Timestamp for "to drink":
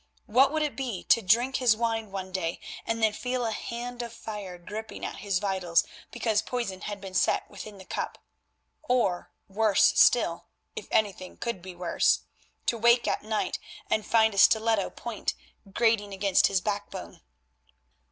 1.09-1.57